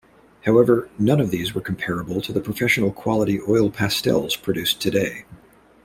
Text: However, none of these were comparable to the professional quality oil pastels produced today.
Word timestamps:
However, 0.47 0.89
none 0.97 1.19
of 1.19 1.29
these 1.29 1.53
were 1.53 1.61
comparable 1.61 2.21
to 2.21 2.33
the 2.33 2.41
professional 2.41 2.91
quality 2.91 3.39
oil 3.47 3.69
pastels 3.69 4.35
produced 4.35 4.81
today. 4.81 5.25